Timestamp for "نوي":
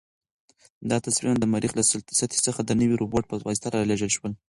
2.81-2.95